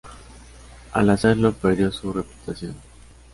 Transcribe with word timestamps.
Al 0.93 1.11
hacerlo 1.11 1.53
perdió 1.53 1.91
su 1.91 2.11
reputación. 2.11 2.73